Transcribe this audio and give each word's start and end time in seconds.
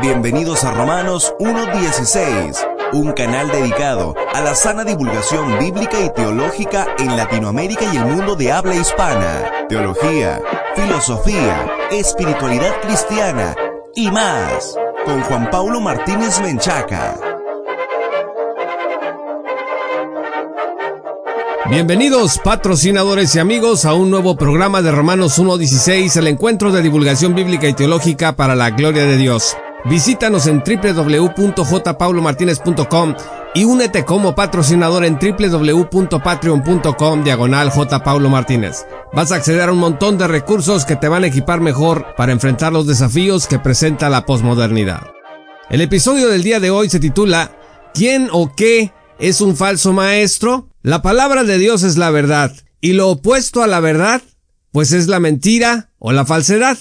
Bienvenidos 0.00 0.64
a 0.64 0.70
Romanos 0.70 1.34
1.16, 1.40 2.92
un 2.94 3.12
canal 3.12 3.50
dedicado 3.50 4.14
a 4.32 4.40
la 4.40 4.54
sana 4.54 4.82
divulgación 4.82 5.58
bíblica 5.58 6.00
y 6.00 6.08
teológica 6.14 6.86
en 6.98 7.18
Latinoamérica 7.18 7.84
y 7.92 7.98
el 7.98 8.06
mundo 8.06 8.34
de 8.34 8.50
habla 8.50 8.76
hispana. 8.76 9.66
Teología, 9.68 10.40
filosofía, 10.74 11.70
espiritualidad 11.90 12.80
cristiana 12.80 13.54
y 13.94 14.10
más. 14.10 14.74
Con 15.04 15.20
Juan 15.20 15.50
Paulo 15.50 15.80
Martínez 15.80 16.40
Menchaca. 16.40 17.20
Bienvenidos 21.68 22.38
patrocinadores 22.38 23.34
y 23.34 23.38
amigos 23.38 23.84
a 23.84 23.92
un 23.92 24.10
nuevo 24.10 24.34
programa 24.34 24.80
de 24.80 24.92
Romanos 24.92 25.38
1.16, 25.38 26.16
el 26.16 26.28
encuentro 26.28 26.72
de 26.72 26.80
divulgación 26.80 27.34
bíblica 27.34 27.68
y 27.68 27.74
teológica 27.74 28.34
para 28.34 28.54
la 28.54 28.70
gloria 28.70 29.04
de 29.04 29.18
Dios. 29.18 29.56
Visítanos 29.86 30.46
en 30.46 30.62
www.jpaulomartinez.com 30.62 33.14
y 33.54 33.64
únete 33.64 34.04
como 34.04 34.34
patrocinador 34.34 35.04
en 35.04 35.18
www.patreon.com 35.18 37.24
diagonal 37.24 37.72
Martínez. 38.30 38.86
Vas 39.12 39.32
a 39.32 39.36
acceder 39.36 39.68
a 39.68 39.72
un 39.72 39.78
montón 39.78 40.18
de 40.18 40.28
recursos 40.28 40.84
que 40.84 40.96
te 40.96 41.08
van 41.08 41.24
a 41.24 41.28
equipar 41.28 41.60
mejor 41.60 42.14
para 42.16 42.32
enfrentar 42.32 42.72
los 42.72 42.86
desafíos 42.86 43.46
que 43.46 43.58
presenta 43.58 44.10
la 44.10 44.26
posmodernidad. 44.26 45.02
El 45.70 45.80
episodio 45.80 46.28
del 46.28 46.42
día 46.42 46.60
de 46.60 46.70
hoy 46.70 46.90
se 46.90 47.00
titula 47.00 47.52
¿Quién 47.94 48.28
o 48.32 48.54
qué 48.54 48.92
es 49.18 49.40
un 49.40 49.56
falso 49.56 49.92
maestro? 49.92 50.68
La 50.82 51.02
palabra 51.02 51.44
de 51.44 51.58
Dios 51.58 51.82
es 51.82 51.96
la 51.96 52.10
verdad 52.10 52.52
y 52.80 52.92
lo 52.92 53.08
opuesto 53.08 53.62
a 53.62 53.66
la 53.66 53.80
verdad 53.80 54.22
pues 54.72 54.92
es 54.92 55.08
la 55.08 55.20
mentira 55.20 55.90
o 55.98 56.12
la 56.12 56.24
falsedad. 56.24 56.78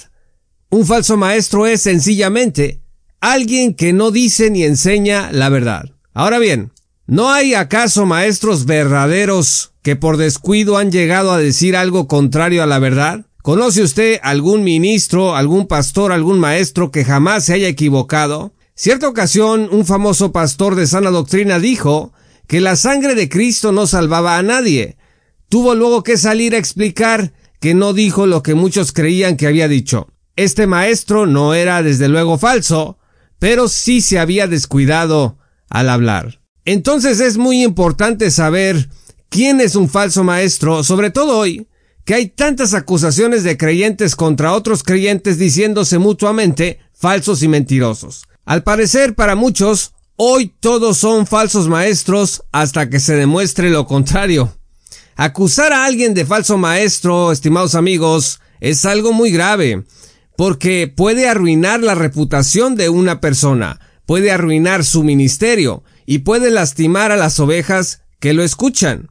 Un 0.70 0.86
falso 0.86 1.18
maestro 1.18 1.66
es 1.66 1.82
sencillamente 1.82 2.82
alguien 3.22 3.74
que 3.74 3.94
no 3.94 4.12
dice 4.12 4.50
ni 4.50 4.64
enseña 4.64 5.32
la 5.32 5.50
verdad. 5.50 5.86
Ahora 6.14 6.40
bien, 6.40 6.72
¿no 7.06 7.30
hay 7.30 7.54
acaso 7.54 8.06
maestros 8.06 8.66
verdaderos 8.66 9.74
que 9.82 9.96
por 9.96 10.18
descuido 10.18 10.78
han 10.78 10.92
llegado 10.92 11.32
a 11.32 11.38
decir 11.38 11.76
algo 11.76 12.08
contrario 12.08 12.64
a 12.64 12.66
la 12.66 12.80
verdad? 12.80 13.26
¿Conoce 13.42 13.82
usted 13.82 14.20
algún 14.22 14.64
ministro, 14.64 15.36
algún 15.36 15.66
pastor, 15.66 16.12
algún 16.12 16.40
maestro 16.40 16.92
que 16.92 17.06
jamás 17.06 17.46
se 17.46 17.54
haya 17.54 17.68
equivocado? 17.68 18.54
Cierta 18.76 19.08
ocasión, 19.08 19.70
un 19.72 19.86
famoso 19.86 20.32
pastor 20.32 20.76
de 20.76 20.88
sana 20.88 21.10
doctrina 21.10 21.60
dijo 21.60 22.14
que 22.48 22.62
la 22.62 22.76
sangre 22.76 23.16
de 23.16 23.28
Cristo 23.28 23.72
no 23.72 23.88
salvaba 23.88 24.38
a 24.38 24.44
nadie. 24.44 24.98
Tuvo 25.50 25.74
luego 25.76 26.04
que 26.04 26.18
salir 26.18 26.54
a 26.54 26.58
explicar 26.58 27.34
que 27.60 27.74
no 27.74 27.94
dijo 27.94 28.28
lo 28.28 28.44
que 28.44 28.56
muchos 28.56 28.92
creían 28.92 29.36
que 29.36 29.48
había 29.48 29.68
dicho. 29.68 30.08
Este 30.36 30.68
maestro 30.68 31.26
no 31.26 31.54
era 31.54 31.82
desde 31.82 32.08
luego 32.08 32.38
falso, 32.38 32.99
pero 33.40 33.68
sí 33.70 34.02
se 34.02 34.20
había 34.20 34.48
descuidado 34.48 35.38
al 35.70 35.90
hablar. 35.90 36.42
Entonces 36.66 37.20
es 37.20 37.38
muy 37.38 37.64
importante 37.64 38.30
saber 38.30 38.90
quién 39.30 39.62
es 39.62 39.76
un 39.76 39.90
falso 39.90 40.24
maestro, 40.24 40.84
sobre 40.84 41.10
todo 41.10 41.38
hoy, 41.38 41.68
que 42.06 42.16
hay 42.16 42.28
tantas 42.28 42.74
acusaciones 42.74 43.44
de 43.44 43.58
creyentes 43.58 44.16
contra 44.16 44.54
otros 44.54 44.84
creyentes 44.84 45.38
diciéndose 45.38 45.98
mutuamente 46.00 46.80
falsos 46.94 47.44
y 47.44 47.48
mentirosos. 47.48 48.26
Al 48.46 48.64
parecer, 48.64 49.16
para 49.16 49.36
muchos, 49.36 49.94
hoy 50.16 50.54
todos 50.60 50.98
son 50.98 51.28
falsos 51.28 51.68
maestros 51.68 52.44
hasta 52.52 52.90
que 52.90 53.00
se 53.00 53.16
demuestre 53.16 53.70
lo 53.70 53.86
contrario. 53.86 54.52
Acusar 55.16 55.72
a 55.72 55.86
alguien 55.86 56.14
de 56.14 56.26
falso 56.26 56.58
maestro, 56.58 57.32
estimados 57.32 57.76
amigos, 57.76 58.40
es 58.60 58.86
algo 58.86 59.14
muy 59.14 59.32
grave 59.32 59.86
porque 60.40 60.88
puede 60.88 61.28
arruinar 61.28 61.82
la 61.82 61.96
reputación 61.96 62.78
de 62.78 62.88
una 62.88 63.20
persona, 63.20 63.82
puede 64.06 64.32
arruinar 64.32 64.86
su 64.86 65.04
ministerio 65.04 65.84
y 66.06 66.20
puede 66.20 66.50
lastimar 66.50 67.12
a 67.12 67.18
las 67.18 67.42
ovejas 67.42 68.04
que 68.22 68.32
lo 68.32 68.42
escuchan. 68.42 69.10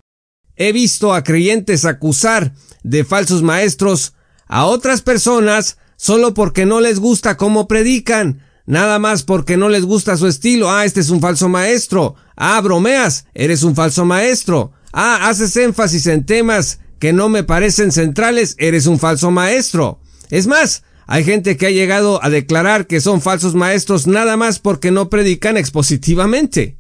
He 0.57 0.73
visto 0.73 1.13
a 1.13 1.25
creyentes 1.25 1.85
acusar 1.85 2.55
de 2.83 3.05
falsos 3.05 3.43
maestros 3.43 4.15
a 4.47 4.65
otras 4.65 5.03
personas 5.03 5.77
solo 5.99 6.33
porque 6.33 6.65
no 6.65 6.81
les 6.81 6.99
gusta 6.99 7.37
cómo 7.37 7.69
predican, 7.69 8.41
nada 8.65 8.99
más 8.99 9.23
porque 9.23 9.59
no 9.59 9.69
les 9.69 9.85
gusta 9.85 10.17
su 10.17 10.29
estilo. 10.29 10.71
Ah, 10.71 10.87
este 10.87 11.01
es 11.01 11.11
un 11.11 11.21
falso 11.21 11.51
maestro. 11.51 12.15
Ah, 12.37 12.59
bromeas, 12.63 13.27
eres 13.35 13.65
un 13.65 13.75
falso 13.75 14.07
maestro. 14.07 14.73
Ah, 14.95 15.29
haces 15.29 15.55
énfasis 15.59 16.07
en 16.07 16.25
temas 16.25 16.81
que 16.99 17.13
no 17.13 17.29
me 17.29 17.45
parecen 17.45 17.93
centrales, 17.93 18.55
eres 18.59 18.87
un 18.87 18.99
falso 18.99 19.31
maestro. 19.31 20.01
Es 20.31 20.47
más, 20.47 20.85
hay 21.11 21.25
gente 21.25 21.57
que 21.57 21.67
ha 21.67 21.71
llegado 21.71 22.23
a 22.23 22.29
declarar 22.29 22.87
que 22.87 23.01
son 23.01 23.23
falsos 23.23 23.55
maestros 23.55 24.07
nada 24.07 24.37
más 24.37 24.59
porque 24.59 24.91
no 24.91 25.09
predican 25.09 25.57
expositivamente. 25.57 26.77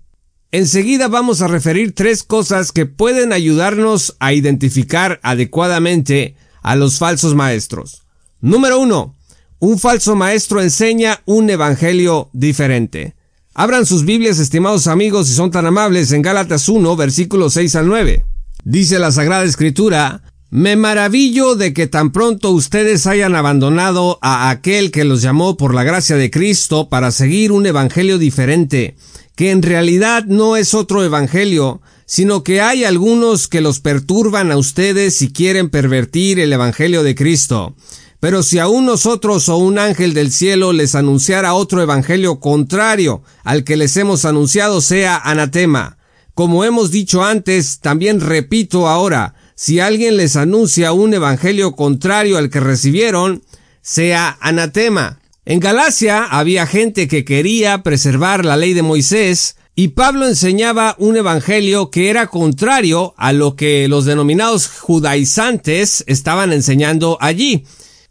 Enseguida 0.52 1.08
vamos 1.08 1.40
a 1.40 1.48
referir 1.48 1.94
tres 1.94 2.24
cosas 2.24 2.70
que 2.70 2.84
pueden 2.84 3.32
ayudarnos 3.32 4.16
a 4.20 4.34
identificar 4.34 5.18
adecuadamente 5.22 6.36
a 6.60 6.76
los 6.76 6.98
falsos 6.98 7.34
maestros. 7.34 8.02
Número 8.42 8.78
uno, 8.78 9.16
un 9.60 9.78
falso 9.78 10.14
maestro 10.14 10.60
enseña 10.60 11.22
un 11.24 11.48
evangelio 11.48 12.28
diferente. 12.34 13.16
Abran 13.54 13.86
sus 13.86 14.04
Biblias, 14.04 14.38
estimados 14.38 14.88
amigos, 14.88 15.28
si 15.28 15.32
son 15.32 15.50
tan 15.50 15.64
amables, 15.64 16.12
en 16.12 16.20
Gálatas 16.20 16.68
1, 16.68 16.96
versículos 16.96 17.54
6 17.54 17.76
al 17.76 17.88
9. 17.88 18.26
Dice 18.62 18.98
la 18.98 19.10
Sagrada 19.10 19.44
Escritura, 19.44 20.22
me 20.50 20.76
maravillo 20.76 21.56
de 21.56 21.74
que 21.74 21.86
tan 21.86 22.10
pronto 22.10 22.50
ustedes 22.52 23.06
hayan 23.06 23.34
abandonado 23.34 24.18
a 24.22 24.48
aquel 24.48 24.90
que 24.90 25.04
los 25.04 25.20
llamó 25.20 25.58
por 25.58 25.74
la 25.74 25.84
gracia 25.84 26.16
de 26.16 26.30
Cristo 26.30 26.88
para 26.88 27.10
seguir 27.10 27.52
un 27.52 27.66
evangelio 27.66 28.16
diferente, 28.16 28.96
que 29.36 29.50
en 29.50 29.62
realidad 29.62 30.24
no 30.24 30.56
es 30.56 30.72
otro 30.72 31.04
evangelio, 31.04 31.82
sino 32.06 32.44
que 32.44 32.62
hay 32.62 32.84
algunos 32.84 33.46
que 33.46 33.60
los 33.60 33.80
perturban 33.80 34.50
a 34.50 34.56
ustedes 34.56 35.20
y 35.20 35.30
quieren 35.30 35.68
pervertir 35.68 36.40
el 36.40 36.50
evangelio 36.50 37.02
de 37.02 37.14
Cristo. 37.14 37.74
Pero 38.18 38.42
si 38.42 38.58
aún 38.58 38.86
nosotros 38.86 39.50
o 39.50 39.58
un 39.58 39.78
ángel 39.78 40.14
del 40.14 40.32
cielo 40.32 40.72
les 40.72 40.94
anunciara 40.94 41.52
otro 41.52 41.82
evangelio 41.82 42.40
contrario 42.40 43.22
al 43.44 43.64
que 43.64 43.76
les 43.76 43.96
hemos 43.98 44.24
anunciado 44.24 44.80
sea 44.80 45.18
anatema. 45.18 45.98
Como 46.32 46.64
hemos 46.64 46.90
dicho 46.90 47.22
antes, 47.22 47.80
también 47.80 48.20
repito 48.20 48.88
ahora, 48.88 49.34
si 49.60 49.80
alguien 49.80 50.16
les 50.16 50.36
anuncia 50.36 50.92
un 50.92 51.12
evangelio 51.14 51.74
contrario 51.74 52.38
al 52.38 52.48
que 52.48 52.60
recibieron, 52.60 53.42
sea 53.82 54.38
anatema. 54.40 55.18
En 55.44 55.58
Galacia 55.58 56.22
había 56.22 56.64
gente 56.64 57.08
que 57.08 57.24
quería 57.24 57.82
preservar 57.82 58.44
la 58.44 58.56
ley 58.56 58.72
de 58.72 58.82
Moisés, 58.82 59.56
y 59.74 59.88
Pablo 59.88 60.28
enseñaba 60.28 60.94
un 61.00 61.16
evangelio 61.16 61.90
que 61.90 62.08
era 62.08 62.28
contrario 62.28 63.14
a 63.16 63.32
lo 63.32 63.56
que 63.56 63.88
los 63.88 64.04
denominados 64.04 64.68
judaizantes 64.68 66.04
estaban 66.06 66.52
enseñando 66.52 67.18
allí. 67.20 67.64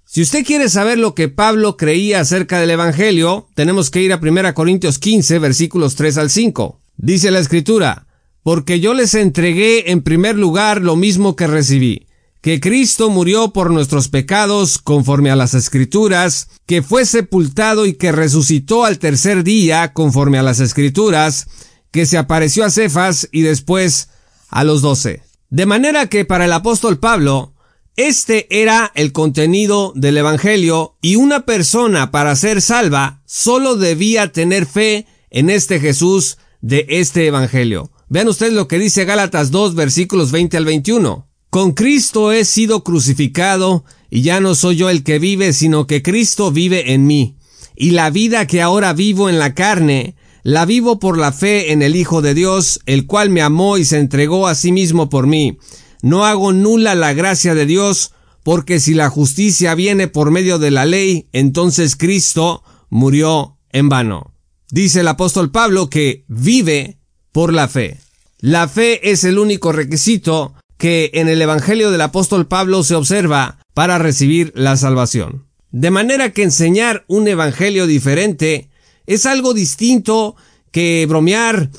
Si 0.03 0.21
usted 0.21 0.45
quiere 0.45 0.67
saber 0.67 0.97
lo 0.97 1.15
que 1.15 1.29
Pablo 1.29 1.77
creía 1.77 2.19
acerca 2.19 2.59
del 2.59 2.71
evangelio, 2.71 3.47
tenemos 3.55 3.89
que 3.89 4.01
ir 4.01 4.11
a 4.11 4.19
1 4.21 4.53
Corintios 4.53 4.99
15, 4.99 5.39
versículos 5.39 5.95
3 5.95 6.17
al 6.17 6.29
5. 6.29 6.81
Dice 6.97 7.31
la 7.31 7.39
escritura, 7.39 8.06
porque 8.47 8.79
yo 8.79 8.93
les 8.93 9.13
entregué 9.13 9.91
en 9.91 10.01
primer 10.01 10.37
lugar 10.37 10.81
lo 10.81 10.95
mismo 10.95 11.35
que 11.35 11.47
recibí, 11.47 12.07
que 12.39 12.61
Cristo 12.61 13.09
murió 13.09 13.51
por 13.51 13.71
nuestros 13.71 14.07
pecados 14.07 14.77
conforme 14.77 15.29
a 15.29 15.35
las 15.35 15.53
escrituras, 15.53 16.47
que 16.65 16.81
fue 16.81 17.05
sepultado 17.05 17.85
y 17.85 17.95
que 17.95 18.13
resucitó 18.13 18.85
al 18.85 18.99
tercer 18.99 19.43
día 19.43 19.91
conforme 19.91 20.37
a 20.37 20.43
las 20.43 20.61
escrituras, 20.61 21.47
que 21.91 22.05
se 22.05 22.17
apareció 22.17 22.63
a 22.63 22.69
Cefas 22.69 23.27
y 23.33 23.41
después 23.41 24.11
a 24.47 24.63
los 24.63 24.81
doce. 24.81 25.23
De 25.49 25.65
manera 25.65 26.07
que 26.07 26.23
para 26.23 26.45
el 26.45 26.53
apóstol 26.53 26.99
Pablo, 26.99 27.53
este 27.97 28.47
era 28.49 28.93
el 28.95 29.11
contenido 29.11 29.91
del 29.93 30.15
Evangelio 30.19 30.95
y 31.01 31.17
una 31.17 31.45
persona 31.45 32.11
para 32.11 32.33
ser 32.37 32.61
salva 32.61 33.21
solo 33.25 33.75
debía 33.75 34.31
tener 34.31 34.65
fe 34.65 35.05
en 35.31 35.49
este 35.49 35.81
Jesús 35.81 36.37
de 36.61 36.85
este 36.87 37.27
Evangelio. 37.27 37.91
Vean 38.09 38.29
ustedes 38.29 38.53
lo 38.53 38.69
que 38.69 38.79
dice 38.79 39.03
Gálatas 39.03 39.51
2 39.51 39.75
versículos 39.75 40.31
20 40.31 40.55
al 40.55 40.65
21. 40.65 41.27
Con 41.49 41.73
Cristo 41.73 42.31
he 42.31 42.45
sido 42.45 42.83
crucificado 42.83 43.83
y 44.09 44.21
ya 44.21 44.39
no 44.39 44.55
soy 44.55 44.77
yo 44.77 44.89
el 44.89 45.03
que 45.03 45.19
vive, 45.19 45.51
sino 45.51 45.87
que 45.87 46.01
Cristo 46.01 46.51
vive 46.51 46.93
en 46.93 47.05
mí. 47.05 47.37
Y 47.75 47.91
la 47.91 48.09
vida 48.09 48.47
que 48.47 48.61
ahora 48.61 48.93
vivo 48.93 49.29
en 49.29 49.39
la 49.39 49.53
carne, 49.53 50.15
la 50.43 50.65
vivo 50.65 50.99
por 50.99 51.17
la 51.17 51.33
fe 51.33 51.73
en 51.73 51.81
el 51.81 51.97
Hijo 51.97 52.21
de 52.21 52.33
Dios, 52.33 52.79
el 52.85 53.07
cual 53.07 53.29
me 53.29 53.41
amó 53.41 53.77
y 53.77 53.83
se 53.83 53.99
entregó 53.99 54.47
a 54.47 54.55
sí 54.55 54.71
mismo 54.71 55.09
por 55.09 55.27
mí. 55.27 55.57
No 56.01 56.25
hago 56.25 56.53
nula 56.53 56.95
la 56.95 57.13
gracia 57.13 57.55
de 57.55 57.65
Dios, 57.65 58.13
porque 58.43 58.79
si 58.79 58.93
la 58.93 59.09
justicia 59.09 59.75
viene 59.75 60.07
por 60.07 60.31
medio 60.31 60.59
de 60.59 60.71
la 60.71 60.85
ley, 60.85 61.27
entonces 61.33 61.97
Cristo 61.97 62.63
murió 62.89 63.57
en 63.71 63.89
vano. 63.89 64.33
Dice 64.69 65.01
el 65.01 65.07
apóstol 65.09 65.51
Pablo 65.51 65.89
que 65.89 66.23
vive 66.27 66.96
por 67.37 67.53
la 67.53 67.67
fe. 67.67 67.99
La 68.39 68.67
fe 68.67 69.11
es 69.11 69.23
el 69.23 69.37
único 69.37 69.71
requisito 69.71 70.55
que 70.79 71.11
en 71.13 71.27
el 71.27 71.39
Evangelio 71.39 71.91
del 71.91 72.01
apóstol 72.01 72.47
Pablo 72.47 72.81
se 72.81 72.95
observa 72.95 73.59
para 73.75 73.99
recibir 73.99 74.51
la 74.55 74.75
salvación. 74.75 75.45
De 75.69 75.91
manera 75.91 76.31
que 76.31 76.41
enseñar 76.41 77.05
un 77.07 77.27
Evangelio 77.27 77.85
diferente 77.85 78.71
Es 79.05 79.27
algo 79.27 79.53
distinto 79.53 80.35
que 80.71 81.05
bromear, 81.07 81.69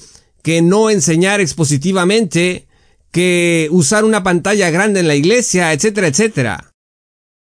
que 0.45 0.63
no 0.63 0.91
enseñar 0.91 1.41
expositivamente, 1.41 2.69
que 3.11 3.67
usar 3.73 4.05
una 4.05 4.23
pantalla 4.23 4.71
grande 4.71 5.01
en 5.01 5.09
la 5.09 5.17
iglesia, 5.17 5.73
etcétera, 5.73 6.07
etcétera. 6.07 6.71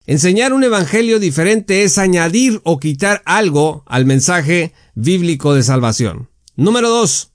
Enseñar 0.06 0.52
un 0.52 0.64
evangelio 0.64 1.20
diferente 1.20 1.84
es 1.84 1.98
añadir 1.98 2.60
o 2.64 2.80
quitar 2.80 3.22
algo 3.26 3.84
al 3.86 4.06
mensaje 4.06 4.72
bíblico 4.96 5.54
de 5.54 5.62
salvación. 5.62 6.30
Número 6.56 6.88
2. 6.88 7.27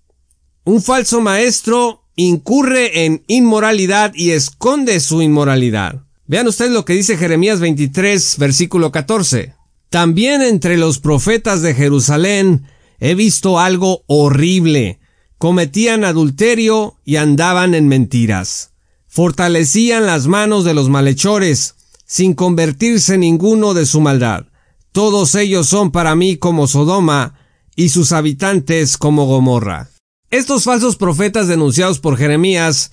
Un 0.65 0.81
falso 0.81 1.19
maestro 1.19 2.03
incurre 2.15 3.05
en 3.05 3.23
inmoralidad 3.27 4.13
y 4.15 4.31
esconde 4.31 5.01
su 5.01 5.21
inmoralidad. 5.21 6.03
Vean 6.25 6.47
ustedes 6.47 6.71
lo 6.71 6.85
que 6.85 6.93
dice 6.93 7.17
Jeremías 7.17 7.59
23, 7.59 8.37
versículo 8.37 8.91
14. 8.91 9.55
También 9.89 10.41
entre 10.41 10.77
los 10.77 10.99
profetas 10.99 11.61
de 11.61 11.73
Jerusalén 11.73 12.65
he 12.99 13.13
visto 13.13 13.59
algo 13.59 14.03
horrible. 14.07 14.99
Cometían 15.37 16.05
adulterio 16.05 16.95
y 17.03 17.17
andaban 17.17 17.75
en 17.75 17.89
mentiras. 17.89 18.71
Fortalecían 19.07 20.05
las 20.05 20.27
manos 20.27 20.63
de 20.63 20.73
los 20.73 20.87
malhechores, 20.87 21.75
sin 22.05 22.33
convertirse 22.33 23.17
ninguno 23.17 23.73
de 23.73 23.85
su 23.85 23.99
maldad. 23.99 24.45
Todos 24.93 25.35
ellos 25.35 25.67
son 25.67 25.91
para 25.91 26.15
mí 26.15 26.37
como 26.37 26.67
Sodoma, 26.67 27.35
y 27.75 27.89
sus 27.89 28.11
habitantes 28.11 28.97
como 28.97 29.25
Gomorra. 29.25 29.89
Estos 30.33 30.63
falsos 30.63 30.95
profetas 30.95 31.47
denunciados 31.47 31.99
por 31.99 32.17
Jeremías 32.17 32.89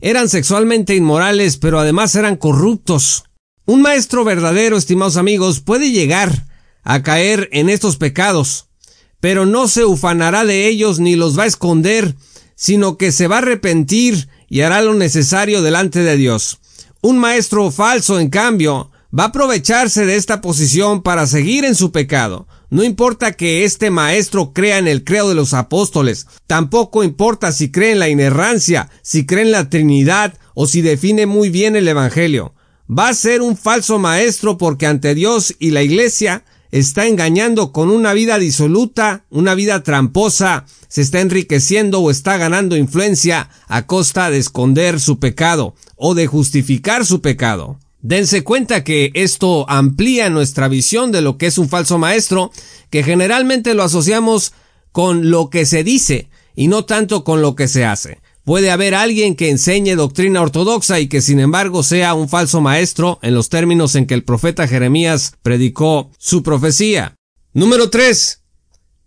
eran 0.00 0.28
sexualmente 0.28 0.94
inmorales, 0.94 1.56
pero 1.56 1.80
además 1.80 2.14
eran 2.14 2.36
corruptos. 2.36 3.24
Un 3.66 3.82
maestro 3.82 4.22
verdadero, 4.22 4.76
estimados 4.76 5.16
amigos, 5.16 5.58
puede 5.58 5.90
llegar 5.90 6.46
a 6.84 7.02
caer 7.02 7.48
en 7.50 7.68
estos 7.68 7.96
pecados, 7.96 8.68
pero 9.18 9.44
no 9.44 9.66
se 9.66 9.84
ufanará 9.84 10.44
de 10.44 10.68
ellos 10.68 11.00
ni 11.00 11.16
los 11.16 11.36
va 11.36 11.42
a 11.42 11.46
esconder, 11.46 12.14
sino 12.54 12.96
que 12.96 13.10
se 13.10 13.26
va 13.26 13.34
a 13.34 13.38
arrepentir 13.38 14.28
y 14.48 14.60
hará 14.60 14.80
lo 14.80 14.94
necesario 14.94 15.62
delante 15.62 15.98
de 15.98 16.16
Dios. 16.16 16.60
Un 17.00 17.18
maestro 17.18 17.72
falso, 17.72 18.20
en 18.20 18.30
cambio, 18.30 18.92
va 19.12 19.24
a 19.24 19.26
aprovecharse 19.26 20.06
de 20.06 20.14
esta 20.14 20.40
posición 20.40 21.02
para 21.02 21.26
seguir 21.26 21.64
en 21.64 21.74
su 21.74 21.90
pecado. 21.90 22.46
No 22.74 22.82
importa 22.82 23.34
que 23.34 23.62
este 23.62 23.92
maestro 23.92 24.52
crea 24.52 24.78
en 24.78 24.88
el 24.88 25.04
credo 25.04 25.28
de 25.28 25.36
los 25.36 25.54
apóstoles, 25.54 26.26
tampoco 26.48 27.04
importa 27.04 27.52
si 27.52 27.70
cree 27.70 27.92
en 27.92 28.00
la 28.00 28.08
inerrancia, 28.08 28.90
si 29.00 29.26
cree 29.26 29.42
en 29.44 29.52
la 29.52 29.70
Trinidad 29.70 30.34
o 30.54 30.66
si 30.66 30.82
define 30.82 31.26
muy 31.26 31.50
bien 31.50 31.76
el 31.76 31.86
Evangelio. 31.86 32.52
Va 32.90 33.06
a 33.06 33.14
ser 33.14 33.42
un 33.42 33.56
falso 33.56 34.00
maestro 34.00 34.58
porque 34.58 34.88
ante 34.88 35.14
Dios 35.14 35.54
y 35.60 35.70
la 35.70 35.84
Iglesia 35.84 36.44
está 36.72 37.06
engañando 37.06 37.70
con 37.70 37.90
una 37.90 38.12
vida 38.12 38.40
disoluta, 38.40 39.24
una 39.30 39.54
vida 39.54 39.84
tramposa, 39.84 40.66
se 40.88 41.02
está 41.02 41.20
enriqueciendo 41.20 42.00
o 42.00 42.10
está 42.10 42.38
ganando 42.38 42.76
influencia 42.76 43.50
a 43.68 43.86
costa 43.86 44.30
de 44.30 44.38
esconder 44.38 44.98
su 44.98 45.20
pecado 45.20 45.76
o 45.94 46.16
de 46.16 46.26
justificar 46.26 47.06
su 47.06 47.20
pecado. 47.20 47.78
Dense 48.04 48.44
cuenta 48.44 48.84
que 48.84 49.10
esto 49.14 49.64
amplía 49.66 50.28
nuestra 50.28 50.68
visión 50.68 51.10
de 51.10 51.22
lo 51.22 51.38
que 51.38 51.46
es 51.46 51.56
un 51.56 51.70
falso 51.70 51.96
maestro, 51.96 52.52
que 52.90 53.02
generalmente 53.02 53.72
lo 53.72 53.82
asociamos 53.82 54.52
con 54.92 55.30
lo 55.30 55.48
que 55.48 55.64
se 55.64 55.84
dice 55.84 56.28
y 56.54 56.68
no 56.68 56.84
tanto 56.84 57.24
con 57.24 57.40
lo 57.40 57.54
que 57.56 57.66
se 57.66 57.86
hace. 57.86 58.20
Puede 58.44 58.70
haber 58.70 58.94
alguien 58.94 59.36
que 59.36 59.48
enseñe 59.48 59.96
doctrina 59.96 60.42
ortodoxa 60.42 61.00
y 61.00 61.08
que 61.08 61.22
sin 61.22 61.40
embargo 61.40 61.82
sea 61.82 62.12
un 62.12 62.28
falso 62.28 62.60
maestro 62.60 63.18
en 63.22 63.34
los 63.34 63.48
términos 63.48 63.94
en 63.94 64.06
que 64.06 64.12
el 64.12 64.22
profeta 64.22 64.68
Jeremías 64.68 65.32
predicó 65.42 66.10
su 66.18 66.42
profecía. 66.42 67.16
Número 67.54 67.88
3. 67.88 68.42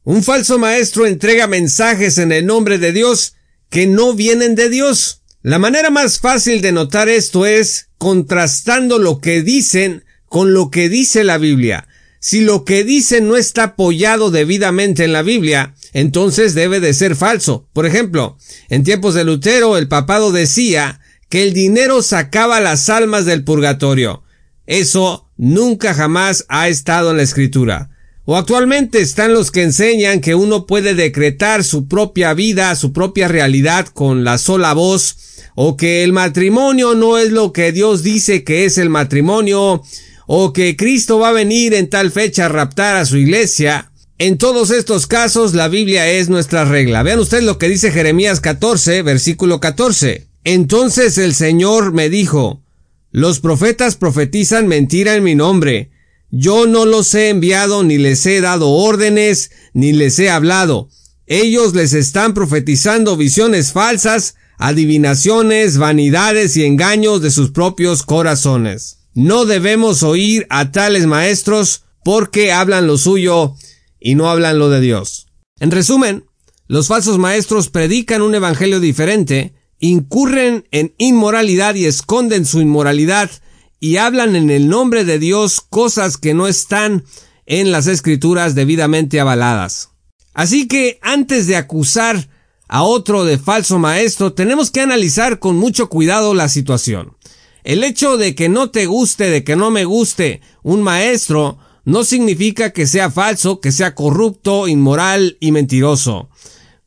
Un 0.05 0.23
falso 0.23 0.57
maestro 0.57 1.05
entrega 1.05 1.45
mensajes 1.45 2.17
en 2.17 2.31
el 2.31 2.47
nombre 2.47 2.79
de 2.79 2.94
Dios 2.94 3.35
que 3.69 3.85
no 3.85 4.15
vienen 4.15 4.55
de 4.55 4.69
Dios. 4.69 5.21
La 5.47 5.59
manera 5.59 5.91
más 5.91 6.19
fácil 6.19 6.59
de 6.59 6.73
notar 6.73 7.07
esto 7.07 7.45
es 7.45 7.88
contrastando 7.97 8.99
lo 8.99 9.21
que 9.21 9.44
dicen 9.44 10.03
con 10.27 10.53
lo 10.53 10.69
que 10.69 10.89
dice 10.89 11.23
la 11.23 11.38
Biblia. 11.38 11.88
Si 12.19 12.41
lo 12.41 12.65
que 12.65 12.83
dicen 12.83 13.29
no 13.29 13.38
está 13.38 13.63
apoyado 13.63 14.29
debidamente 14.29 15.05
en 15.05 15.13
la 15.13 15.21
Biblia, 15.21 15.73
entonces 15.94 16.53
debe 16.53 16.81
de 16.81 16.94
ser 16.94 17.15
falso. 17.15 17.65
Por 17.71 17.85
ejemplo, 17.85 18.38
en 18.67 18.83
tiempos 18.83 19.13
de 19.13 19.23
Lutero 19.23 19.77
el 19.77 19.88
papado 19.88 20.33
decía 20.33 20.99
que 21.29 21.44
el 21.44 21.53
dinero 21.53 22.01
sacaba 22.01 22.59
las 22.59 22.89
almas 22.89 23.23
del 23.23 23.45
purgatorio. 23.45 24.23
Eso 24.65 25.29
nunca 25.38 25.94
jamás 25.94 26.44
ha 26.49 26.67
estado 26.67 27.11
en 27.11 27.17
la 27.17 27.23
escritura. 27.23 27.96
O 28.29 28.35
actualmente 28.35 29.00
están 29.00 29.33
los 29.33 29.51
que 29.51 29.63
enseñan 29.63 30.19
que 30.19 30.35
uno 30.35 30.65
puede 30.65 30.95
decretar 30.95 31.63
su 31.63 31.88
propia 31.88 32.33
vida, 32.33 32.75
su 32.75 32.91
propia 32.91 33.29
realidad 33.29 33.88
con 33.88 34.25
la 34.25 34.38
sola 34.38 34.74
voz, 34.74 35.15
o 35.56 35.77
que 35.77 36.03
el 36.03 36.12
matrimonio 36.12 36.94
no 36.94 37.18
es 37.18 37.31
lo 37.31 37.53
que 37.53 37.71
Dios 37.71 38.03
dice 38.03 38.44
que 38.44 38.65
es 38.65 38.77
el 38.77 38.89
matrimonio, 38.89 39.81
o 40.25 40.51
que 40.51 40.75
Cristo 40.75 41.19
va 41.19 41.29
a 41.29 41.31
venir 41.31 41.74
en 41.74 41.89
tal 41.89 42.12
fecha 42.12 42.47
a 42.47 42.50
raptar 42.50 42.97
a 42.97 43.06
su 43.06 43.15
iglesia. 43.15 43.94
En 44.18 44.38
todos 44.38 44.71
estos 44.71 45.07
casos 45.07 45.53
la 45.53 45.69
Biblia 45.69 46.09
es 46.09 46.27
nuestra 46.27 46.65
regla. 46.65 47.03
Vean 47.03 47.19
ustedes 47.19 47.45
lo 47.45 47.57
que 47.57 47.69
dice 47.69 47.94
Jeremías 47.94 48.41
14, 48.41 49.03
versículo 49.03 49.62
14. 49.62 50.27
Entonces 50.44 51.18
el 51.18 51.33
Señor 51.33 51.94
me 51.94 52.09
dijo, 52.09 52.62
los 53.09 53.39
profetas 53.39 53.95
profetizan 53.95 54.68
mentira 54.68 55.15
en 55.15 55.23
mi 55.23 55.35
nombre, 55.35 55.91
yo 56.29 56.68
no 56.68 56.85
los 56.85 57.13
he 57.15 57.29
enviado 57.29 57.83
ni 57.83 57.97
les 57.97 58.25
he 58.25 58.41
dado 58.41 58.69
órdenes 58.69 59.51
ni 59.74 59.94
les 59.94 60.19
he 60.19 60.29
hablado. 60.29 60.89
Ellos 61.25 61.74
les 61.74 61.94
están 61.94 62.33
profetizando 62.33 63.18
visiones 63.18 63.71
falsas, 63.71 64.35
adivinaciones, 64.57 65.77
vanidades 65.77 66.57
y 66.57 66.65
engaños 66.65 67.21
de 67.21 67.31
sus 67.31 67.51
propios 67.51 68.03
corazones. 68.03 69.00
No 69.13 69.45
debemos 69.45 70.03
oír 70.03 70.45
a 70.50 70.71
tales 70.71 71.06
maestros 71.06 71.83
porque 72.03 72.51
hablan 72.51 72.88
lo 72.88 72.97
suyo 72.97 73.56
y 74.00 74.15
no 74.15 74.30
hablan 74.30 74.59
lo 74.59 74.69
de 74.69 74.80
Dios. 74.80 75.27
En 75.59 75.71
resumen, 75.71 76.25
los 76.68 76.88
falsos 76.88 77.18
maestros 77.18 77.69
predican 77.69 78.21
un 78.21 78.35
evangelio 78.35 78.80
diferente, 78.80 79.53
incurren 79.80 80.68
en 80.71 80.94
inmoralidad 80.97 81.75
y 81.75 81.85
esconden 81.85 82.45
su 82.45 82.62
inmoralidad 82.62 83.30
y 83.79 83.97
hablan 83.97 84.35
en 84.35 84.50
el 84.50 84.68
nombre 84.68 85.06
de 85.06 85.19
Dios 85.19 85.62
cosas 85.62 86.18
que 86.18 86.33
no 86.33 86.47
están 86.47 87.03
en 87.45 87.71
las 87.71 87.87
escrituras 87.87 88.56
debidamente 88.56 89.19
avaladas. 89.19 89.90
Así 90.33 90.68
que 90.68 90.99
antes 91.02 91.47
de 91.47 91.56
acusar 91.56 92.30
a 92.68 92.83
otro 92.83 93.23
de 93.23 93.37
falso 93.37 93.80
maestro, 93.80 94.33
tenemos 94.33 94.71
que 94.71 94.81
analizar 94.81 95.40
con 95.40 95.56
mucho 95.56 95.90
cuidado 95.90 96.33
la 96.33 96.49
situación. 96.49 97.16
El 97.63 97.83
hecho 97.83 98.18
de 98.18 98.35
que 98.35 98.49
no 98.49 98.69
te 98.69 98.85
guste, 98.85 99.30
de 99.30 99.44
que 99.44 99.56
no 99.56 99.71
me 99.71 99.85
guste 99.85 100.42
un 100.63 100.81
maestro, 100.81 101.57
no 101.85 102.04
significa 102.04 102.71
que 102.71 102.85
sea 102.85 103.09
falso, 103.09 103.61
que 103.61 103.71
sea 103.71 103.95
corrupto, 103.95 104.68
inmoral 104.68 105.37
y 105.40 105.52
mentiroso. 105.52 106.30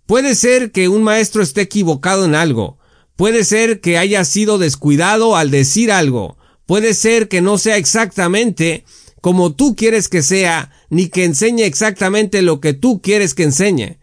Puede 0.06 0.34
ser 0.34 0.72
que 0.72 0.88
un 0.88 1.02
maestro 1.02 1.42
esté 1.42 1.62
equivocado 1.62 2.24
en 2.24 2.34
algo, 2.34 2.78
puede 3.16 3.44
ser 3.44 3.80
que 3.80 3.96
haya 3.96 4.24
sido 4.24 4.58
descuidado 4.58 5.36
al 5.36 5.50
decir 5.50 5.92
algo, 5.92 6.36
Puede 6.70 6.94
ser 6.94 7.26
que 7.26 7.40
no 7.40 7.58
sea 7.58 7.78
exactamente 7.78 8.84
como 9.20 9.56
tú 9.56 9.74
quieres 9.74 10.08
que 10.08 10.22
sea, 10.22 10.70
ni 10.88 11.08
que 11.08 11.24
enseñe 11.24 11.64
exactamente 11.64 12.42
lo 12.42 12.60
que 12.60 12.74
tú 12.74 13.02
quieres 13.02 13.34
que 13.34 13.42
enseñe. 13.42 13.98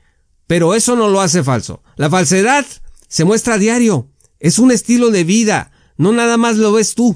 Pero 0.47 0.75
eso 0.75 0.97
no 0.97 1.07
lo 1.07 1.21
hace 1.21 1.45
falso. 1.45 1.81
La 1.95 2.09
falsedad 2.09 2.65
se 3.07 3.24
muestra 3.24 3.53
a 3.53 3.57
diario. 3.57 4.09
Es 4.41 4.59
un 4.59 4.71
estilo 4.71 5.12
de 5.12 5.24
vida. 5.24 5.71
No 5.95 6.12
nada 6.12 6.36
más 6.36 6.57
lo 6.57 6.74
ves 6.74 6.93
tú. 6.93 7.15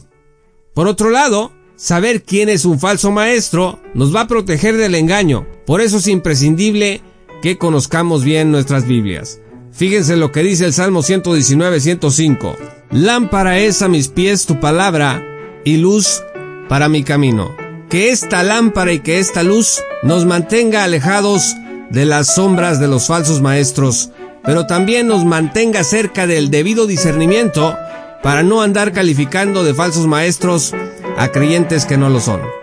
Por 0.74 0.88
otro 0.88 1.10
lado, 1.10 1.51
saber 1.75 2.24
quién 2.24 2.48
es 2.48 2.63
un 2.63 2.79
falso 2.79 3.12
maestro 3.12 3.81
nos 3.93 4.15
va 4.15 4.22
a 4.22 4.27
proteger 4.29 4.77
del 4.77 4.96
engaño. 4.96 5.46
Por 5.65 5.81
eso 5.81 5.98
es 5.98 6.08
imprescindible 6.08 7.01
que 7.41 7.58
conozcamos 7.58 8.24
bien 8.24 8.53
nuestras 8.53 8.88
Biblias. 8.88 9.41
Fíjense 9.74 10.15
lo 10.15 10.31
que 10.31 10.43
dice 10.43 10.63
el 10.63 10.72
Salmo 10.72 11.03
119, 11.03 11.81
105. 11.81 12.55
Lámpara 12.91 13.60
es 13.60 13.81
a 13.81 13.89
mis 13.89 14.08
pies 14.08 14.46
tu 14.46 14.58
palabra 14.62 15.27
y 15.63 15.77
luz 15.77 16.24
para 16.70 16.89
mi 16.89 17.03
camino. 17.03 17.56
Que 17.89 18.10
esta 18.10 18.44
lámpara 18.44 18.94
y 18.94 19.00
que 19.00 19.20
esta 19.20 19.44
luz 19.44 19.82
nos 20.03 20.25
mantenga 20.25 20.84
alejados 20.84 21.56
de 21.89 22.06
las 22.06 22.36
sombras 22.36 22.80
de 22.80 22.88
los 22.88 23.08
falsos 23.08 23.41
maestros, 23.41 24.12
pero 24.44 24.65
también 24.65 25.08
nos 25.08 25.25
mantenga 25.25 25.84
cerca 25.84 26.25
del 26.25 26.50
debido 26.50 26.88
discernimiento 26.88 27.77
para 28.24 28.44
no 28.44 28.62
andar 28.62 28.94
calificando 28.94 29.63
de 29.63 29.74
falsos 29.74 30.08
maestros 30.08 30.74
a 31.18 31.30
creyentes 31.30 31.86
que 31.86 31.98
no 31.98 32.10
lo 32.10 32.22
son. 32.22 32.61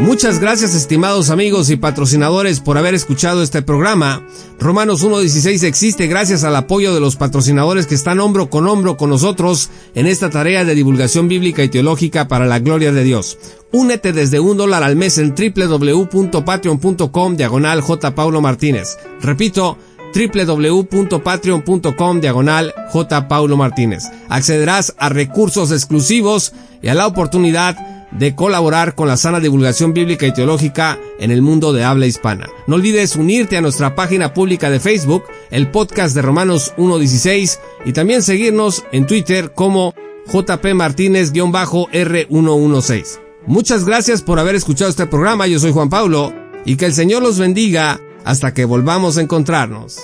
Muchas 0.00 0.40
gracias 0.40 0.74
estimados 0.74 1.28
amigos 1.28 1.68
y 1.68 1.76
patrocinadores 1.76 2.60
por 2.60 2.78
haber 2.78 2.94
escuchado 2.94 3.42
este 3.42 3.60
programa. 3.60 4.26
Romanos 4.58 5.04
1.16 5.04 5.62
existe 5.64 6.06
gracias 6.06 6.42
al 6.42 6.56
apoyo 6.56 6.94
de 6.94 7.00
los 7.00 7.16
patrocinadores 7.16 7.86
que 7.86 7.96
están 7.96 8.18
hombro 8.18 8.48
con 8.48 8.66
hombro 8.66 8.96
con 8.96 9.10
nosotros 9.10 9.68
en 9.94 10.06
esta 10.06 10.30
tarea 10.30 10.64
de 10.64 10.74
divulgación 10.74 11.28
bíblica 11.28 11.62
y 11.62 11.68
teológica 11.68 12.28
para 12.28 12.46
la 12.46 12.60
gloria 12.60 12.92
de 12.92 13.04
Dios. 13.04 13.36
Únete 13.72 14.14
desde 14.14 14.40
un 14.40 14.56
dólar 14.56 14.84
al 14.84 14.96
mes 14.96 15.18
en 15.18 15.34
www.patreon.com 15.34 17.36
diagonal 17.36 17.82
J. 17.82 18.14
Paulo 18.14 18.40
Martínez. 18.40 18.96
Repito, 19.20 19.76
www.patreon.com 20.14 22.20
diagonal 22.22 22.72
J. 22.88 23.28
Paulo 23.28 23.58
Martínez. 23.58 24.04
Accederás 24.30 24.94
a 24.96 25.10
recursos 25.10 25.72
exclusivos 25.72 26.54
y 26.80 26.88
a 26.88 26.94
la 26.94 27.06
oportunidad 27.06 27.99
de 28.12 28.34
colaborar 28.34 28.94
con 28.94 29.08
la 29.08 29.16
sana 29.16 29.40
divulgación 29.40 29.92
bíblica 29.92 30.26
y 30.26 30.32
teológica 30.32 30.98
en 31.18 31.30
el 31.30 31.42
mundo 31.42 31.72
de 31.72 31.84
habla 31.84 32.06
hispana. 32.06 32.48
No 32.66 32.76
olvides 32.76 33.16
unirte 33.16 33.56
a 33.56 33.60
nuestra 33.60 33.94
página 33.94 34.34
pública 34.34 34.70
de 34.70 34.80
Facebook, 34.80 35.24
el 35.50 35.70
podcast 35.70 36.14
de 36.14 36.22
Romanos 36.22 36.72
1.16 36.76 37.58
y 37.84 37.92
también 37.92 38.22
seguirnos 38.22 38.84
en 38.92 39.06
Twitter 39.06 39.52
como 39.54 39.94
JP 40.26 40.74
Martínez-R116. 40.74 43.20
Muchas 43.46 43.84
gracias 43.84 44.22
por 44.22 44.38
haber 44.38 44.54
escuchado 44.54 44.90
este 44.90 45.06
programa. 45.06 45.46
Yo 45.46 45.58
soy 45.58 45.72
Juan 45.72 45.88
Pablo 45.88 46.32
y 46.64 46.76
que 46.76 46.86
el 46.86 46.94
Señor 46.94 47.22
los 47.22 47.38
bendiga 47.38 48.00
hasta 48.24 48.52
que 48.52 48.64
volvamos 48.64 49.16
a 49.16 49.22
encontrarnos. 49.22 49.98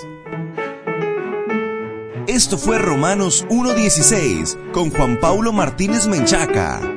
Esto 2.27 2.57
fue 2.57 2.77
Romanos 2.77 3.45
1.16 3.49 4.71
con 4.73 4.91
Juan 4.91 5.17
Pablo 5.21 5.53
Martínez 5.53 6.07
Menchaca. 6.07 6.96